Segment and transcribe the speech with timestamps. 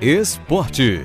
[0.00, 1.02] Esporte.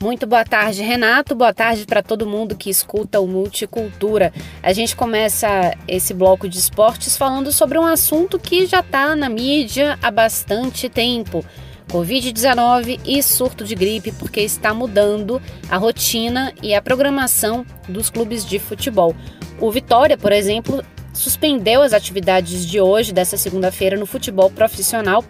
[0.00, 1.34] Muito boa tarde, Renato.
[1.34, 4.32] Boa tarde para todo mundo que escuta o Multicultura.
[4.62, 9.28] A gente começa esse bloco de esportes falando sobre um assunto que já está na
[9.28, 11.44] mídia há bastante tempo.
[11.88, 18.46] Covid-19 e surto de gripe, porque está mudando a rotina e a programação dos clubes
[18.46, 19.12] de futebol.
[19.60, 20.84] O Vitória, por exemplo,
[21.18, 25.24] suspendeu as atividades de hoje, dessa segunda-feira, no futebol profissional,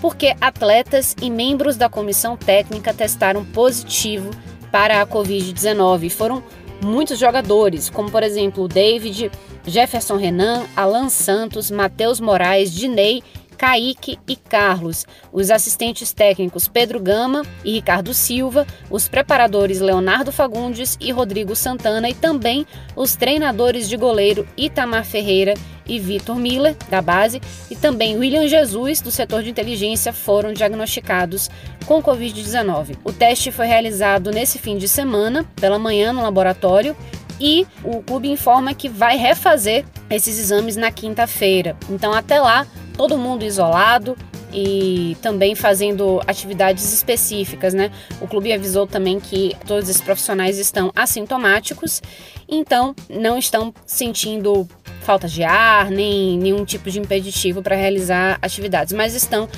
[0.00, 4.30] porque atletas e membros da comissão técnica testaram positivo
[4.72, 6.10] para a Covid-19.
[6.10, 6.42] Foram
[6.80, 9.30] muitos jogadores, como por exemplo o David,
[9.66, 13.22] Jefferson Renan, Alan Santos, Matheus Moraes, Dinei
[13.64, 20.98] Kaique e Carlos, os assistentes técnicos Pedro Gama e Ricardo Silva, os preparadores Leonardo Fagundes
[21.00, 25.54] e Rodrigo Santana e também os treinadores de goleiro Itamar Ferreira
[25.86, 31.48] e Vitor Miller, da base, e também William Jesus, do setor de inteligência, foram diagnosticados
[31.86, 32.98] com Covid-19.
[33.02, 36.94] O teste foi realizado nesse fim de semana, pela manhã, no laboratório,
[37.40, 41.76] e o clube informa que vai refazer esses exames na quinta-feira.
[41.90, 44.16] Então, até lá, todo mundo isolado
[44.52, 47.90] e também fazendo atividades específicas, né?
[48.20, 52.00] O clube avisou também que todos esses profissionais estão assintomáticos,
[52.48, 54.68] então não estão sentindo
[55.00, 59.48] falta de ar, nem nenhum tipo de impeditivo para realizar atividades, mas estão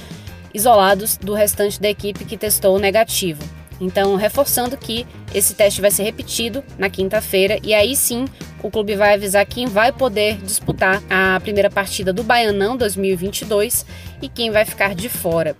[0.53, 3.43] isolados do restante da equipe que testou negativo.
[3.78, 5.06] Então, reforçando que
[5.37, 8.25] esse teste vai ser repetido na quinta-feira e aí sim
[8.62, 13.84] o clube vai avisar quem vai poder disputar a primeira partida do Baianão 2022
[14.23, 15.55] e quem vai ficar de fora.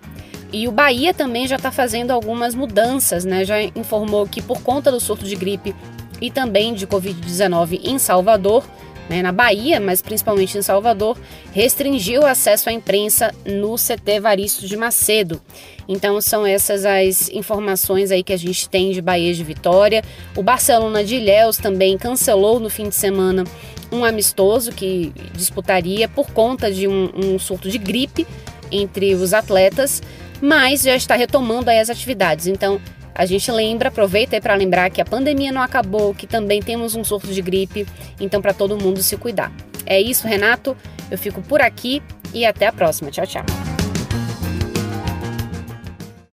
[0.51, 3.45] E o Bahia também já está fazendo algumas mudanças, né?
[3.45, 5.75] Já informou que por conta do surto de gripe
[6.19, 8.63] e também de Covid-19 em Salvador,
[9.09, 11.17] né, na Bahia, mas principalmente em Salvador,
[11.53, 15.41] restringiu o acesso à imprensa no CT Varício de Macedo.
[15.87, 20.03] Então são essas as informações aí que a gente tem de Bahia de Vitória.
[20.35, 23.43] O Barcelona de Ilhéus também cancelou no fim de semana
[23.91, 28.27] um amistoso que disputaria por conta de um, um surto de gripe
[28.69, 30.01] entre os atletas,
[30.41, 32.47] mas já está retomando as atividades.
[32.47, 32.81] Então
[33.17, 36.93] a gente lembra, aproveita aí para lembrar que a pandemia não acabou, que também temos
[36.93, 37.87] um surto de gripe,
[38.19, 39.51] então para todo mundo se cuidar.
[39.87, 40.77] É isso, Renato.
[41.09, 43.09] Eu fico por aqui e até a próxima.
[43.09, 43.66] Tchau, tchau.